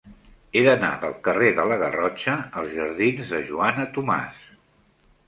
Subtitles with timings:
[0.51, 4.41] He d'anar del carrer de la Garrotxa als jardins de Joana Tomàs.